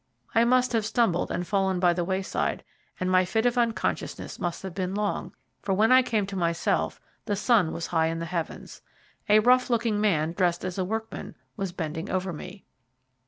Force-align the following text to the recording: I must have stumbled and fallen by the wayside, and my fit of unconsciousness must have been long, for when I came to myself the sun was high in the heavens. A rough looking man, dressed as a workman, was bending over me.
I 0.33 0.45
must 0.45 0.73
have 0.73 0.83
stumbled 0.83 1.29
and 1.29 1.45
fallen 1.45 1.79
by 1.79 1.93
the 1.93 2.03
wayside, 2.03 2.63
and 2.99 3.11
my 3.11 3.23
fit 3.23 3.45
of 3.45 3.55
unconsciousness 3.55 4.39
must 4.39 4.63
have 4.63 4.73
been 4.73 4.95
long, 4.95 5.31
for 5.61 5.75
when 5.75 5.91
I 5.91 6.01
came 6.01 6.25
to 6.25 6.35
myself 6.35 6.99
the 7.25 7.35
sun 7.35 7.71
was 7.71 7.85
high 7.85 8.07
in 8.07 8.17
the 8.17 8.25
heavens. 8.25 8.81
A 9.29 9.37
rough 9.37 9.69
looking 9.69 10.01
man, 10.01 10.31
dressed 10.33 10.65
as 10.65 10.79
a 10.79 10.83
workman, 10.85 11.35
was 11.55 11.71
bending 11.71 12.09
over 12.09 12.33
me. 12.33 12.65